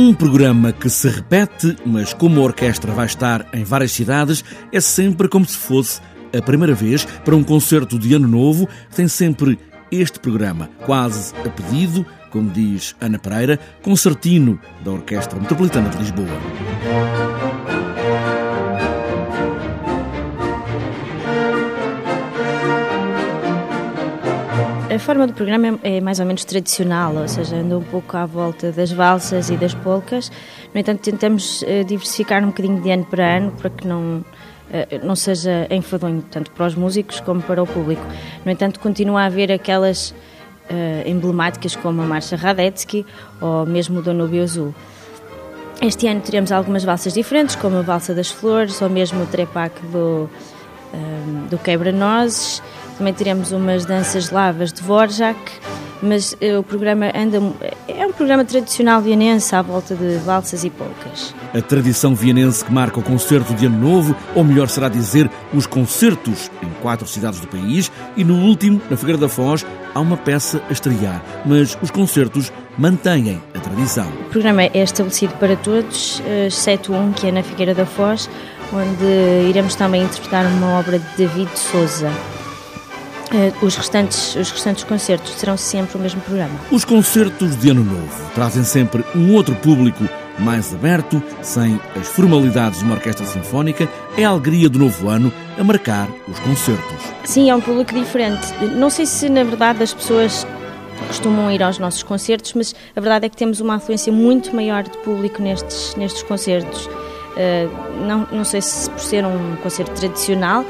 Um 0.00 0.14
programa 0.14 0.70
que 0.70 0.88
se 0.88 1.08
repete, 1.08 1.76
mas 1.84 2.14
como 2.14 2.40
a 2.40 2.44
orquestra 2.44 2.92
vai 2.92 3.06
estar 3.06 3.44
em 3.52 3.64
várias 3.64 3.90
cidades, 3.90 4.44
é 4.72 4.80
sempre 4.80 5.28
como 5.28 5.44
se 5.44 5.56
fosse 5.56 6.00
a 6.32 6.40
primeira 6.40 6.72
vez 6.72 7.04
para 7.24 7.34
um 7.34 7.42
concerto 7.42 7.98
de 7.98 8.14
Ano 8.14 8.28
Novo. 8.28 8.68
Tem 8.94 9.08
sempre 9.08 9.58
este 9.90 10.20
programa, 10.20 10.70
quase 10.86 11.34
a 11.44 11.48
pedido, 11.48 12.06
como 12.30 12.48
diz 12.48 12.94
Ana 13.00 13.18
Pereira, 13.18 13.58
concertino 13.82 14.60
da 14.84 14.92
Orquestra 14.92 15.40
Metropolitana 15.40 15.88
de 15.88 15.98
Lisboa. 15.98 16.38
A 24.90 24.98
forma 24.98 25.26
do 25.26 25.34
programa 25.34 25.78
é 25.82 26.00
mais 26.00 26.18
ou 26.18 26.24
menos 26.24 26.46
tradicional, 26.46 27.14
ou 27.14 27.28
seja, 27.28 27.56
anda 27.56 27.76
um 27.76 27.82
pouco 27.82 28.16
à 28.16 28.24
volta 28.24 28.72
das 28.72 28.90
valsas 28.90 29.50
e 29.50 29.56
das 29.56 29.74
polcas. 29.74 30.32
No 30.72 30.80
entanto, 30.80 31.02
tentamos 31.02 31.62
eh, 31.64 31.84
diversificar 31.84 32.42
um 32.42 32.46
bocadinho 32.46 32.80
de 32.80 32.90
ano 32.90 33.04
para 33.04 33.36
ano 33.36 33.52
para 33.52 33.68
que 33.68 33.86
não, 33.86 34.24
eh, 34.72 34.98
não 35.04 35.14
seja 35.14 35.66
enfadonho, 35.70 36.24
tanto 36.30 36.50
para 36.52 36.66
os 36.66 36.74
músicos 36.74 37.20
como 37.20 37.42
para 37.42 37.62
o 37.62 37.66
público. 37.66 38.00
No 38.46 38.50
entanto, 38.50 38.80
continua 38.80 39.24
a 39.24 39.26
haver 39.26 39.52
aquelas 39.52 40.10
uh, 40.70 41.06
emblemáticas 41.06 41.76
como 41.76 42.00
a 42.00 42.06
Marcha 42.06 42.36
Radetzky 42.36 43.04
ou 43.42 43.66
mesmo 43.66 43.98
o 43.98 44.02
Danúbio 44.02 44.42
Azul. 44.42 44.74
Este 45.82 46.08
ano 46.08 46.22
teremos 46.22 46.50
algumas 46.50 46.82
valsas 46.82 47.12
diferentes, 47.12 47.56
como 47.56 47.76
a 47.76 47.82
Valsa 47.82 48.14
das 48.14 48.30
Flores 48.30 48.80
ou 48.80 48.88
mesmo 48.88 49.22
o 49.22 49.26
Trepac 49.26 49.78
do, 49.92 50.30
do 51.50 51.58
Quebra-Nozes 51.58 52.62
também 52.98 53.14
teremos 53.14 53.52
umas 53.52 53.84
danças 53.84 54.30
lavas 54.30 54.72
de 54.72 54.82
Vorjak, 54.82 55.38
mas 56.02 56.32
uh, 56.32 56.58
o 56.58 56.62
programa 56.64 57.06
anda 57.14 57.40
é 57.86 58.04
um 58.04 58.12
programa 58.12 58.44
tradicional 58.44 59.00
vienense 59.00 59.54
à 59.54 59.62
volta 59.62 59.94
de 59.94 60.16
valsas 60.18 60.64
e 60.64 60.70
polcas. 60.70 61.32
A 61.54 61.62
tradição 61.62 62.14
vienense 62.14 62.64
que 62.64 62.72
marca 62.72 62.98
o 62.98 63.02
concerto 63.02 63.54
de 63.54 63.66
Ano 63.66 63.78
Novo, 63.78 64.16
ou 64.34 64.42
melhor 64.42 64.68
será 64.68 64.88
dizer, 64.88 65.30
os 65.54 65.66
concertos 65.66 66.50
em 66.60 66.68
quatro 66.82 67.06
cidades 67.06 67.38
do 67.38 67.46
país, 67.46 67.90
e 68.16 68.24
no 68.24 68.34
último, 68.34 68.80
na 68.90 68.96
Figueira 68.96 69.18
da 69.18 69.28
Foz, 69.28 69.64
há 69.94 70.00
uma 70.00 70.16
peça 70.16 70.60
a 70.68 70.72
estrear, 70.72 71.22
mas 71.46 71.78
os 71.80 71.90
concertos 71.90 72.52
mantêm 72.76 73.40
a 73.54 73.60
tradição. 73.60 74.08
O 74.08 74.30
programa 74.30 74.62
é 74.62 74.82
estabelecido 74.82 75.34
para 75.34 75.56
todos, 75.56 76.20
exceto 76.46 76.92
um 76.92 77.12
que 77.12 77.28
é 77.28 77.32
na 77.32 77.42
Figueira 77.42 77.74
da 77.74 77.86
Foz, 77.86 78.28
onde 78.72 79.48
iremos 79.48 79.74
também 79.76 80.02
interpretar 80.02 80.44
uma 80.46 80.78
obra 80.78 80.98
de 80.98 81.06
David 81.16 81.50
Souza. 81.56 82.10
Eh, 83.32 83.52
os 83.60 83.76
restantes, 83.76 84.34
os 84.36 84.50
restantes 84.50 84.84
concertos 84.84 85.32
serão 85.34 85.56
sempre 85.56 85.98
o 85.98 86.00
mesmo 86.00 86.20
programa. 86.22 86.58
Os 86.70 86.84
concertos 86.84 87.56
de 87.56 87.70
Ano 87.70 87.84
Novo 87.84 88.30
trazem 88.34 88.64
sempre 88.64 89.04
um 89.14 89.34
outro 89.34 89.54
público 89.56 90.08
mais 90.38 90.72
aberto, 90.72 91.22
sem 91.42 91.80
as 91.98 92.08
formalidades 92.08 92.78
de 92.78 92.84
uma 92.84 92.94
orquestra 92.94 93.26
sinfónica, 93.26 93.88
é 94.16 94.24
a 94.24 94.28
alegria 94.28 94.68
do 94.68 94.78
novo 94.78 95.08
ano 95.08 95.32
a 95.58 95.64
marcar 95.64 96.08
os 96.28 96.38
concertos. 96.38 97.02
Sim, 97.24 97.50
é 97.50 97.54
um 97.54 97.60
público 97.60 97.92
diferente. 97.92 98.46
Não 98.76 98.88
sei 98.88 99.04
se 99.04 99.28
na 99.28 99.42
verdade 99.42 99.82
as 99.82 99.92
pessoas 99.92 100.46
costumam 101.06 101.50
ir 101.50 101.62
aos 101.62 101.78
nossos 101.78 102.02
concertos, 102.02 102.52
mas 102.54 102.74
a 102.94 103.00
verdade 103.00 103.26
é 103.26 103.28
que 103.28 103.36
temos 103.36 103.60
uma 103.60 103.76
afluência 103.76 104.12
muito 104.12 104.54
maior 104.54 104.84
de 104.84 104.96
público 104.98 105.42
nestes, 105.42 105.94
nestes 105.96 106.22
concertos. 106.22 106.86
Uh, 106.86 108.06
não, 108.06 108.26
não 108.32 108.44
sei 108.44 108.60
se 108.60 108.90
por 108.90 109.00
ser 109.00 109.24
um 109.24 109.56
concerto 109.56 109.92
tradicional, 109.92 110.64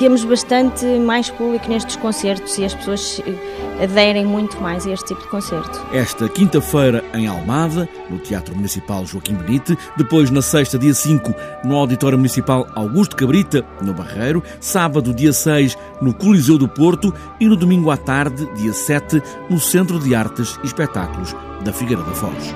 temos 0.00 0.24
bastante 0.24 0.86
mais 0.98 1.28
público 1.28 1.68
nestes 1.68 1.94
concertos 1.94 2.56
e 2.56 2.64
as 2.64 2.72
pessoas 2.72 3.20
eh, 3.26 3.84
aderem 3.84 4.24
muito 4.24 4.58
mais 4.58 4.86
a 4.86 4.92
este 4.92 5.08
tipo 5.08 5.20
de 5.20 5.28
concerto. 5.28 5.78
Esta 5.92 6.26
quinta-feira 6.26 7.04
em 7.12 7.26
Almada, 7.26 7.86
no 8.08 8.18
Teatro 8.18 8.56
Municipal 8.56 9.04
Joaquim 9.04 9.34
Benite, 9.34 9.76
depois 9.98 10.30
na 10.30 10.40
sexta, 10.40 10.78
dia 10.78 10.94
5, 10.94 11.34
no 11.64 11.76
Auditório 11.76 12.16
Municipal 12.16 12.66
Augusto 12.74 13.14
Cabrita, 13.14 13.62
no 13.82 13.92
Barreiro, 13.92 14.42
sábado, 14.58 15.12
dia 15.12 15.34
6, 15.34 15.76
no 16.00 16.14
Coliseu 16.14 16.56
do 16.56 16.66
Porto 16.66 17.12
e 17.38 17.46
no 17.46 17.54
domingo 17.54 17.90
à 17.90 17.98
tarde, 17.98 18.48
dia 18.54 18.72
7, 18.72 19.22
no 19.50 19.60
Centro 19.60 19.98
de 19.98 20.14
Artes 20.14 20.58
e 20.62 20.66
Espetáculos 20.66 21.36
da 21.62 21.74
Figueira 21.74 22.02
da 22.02 22.12
Foz. 22.12 22.54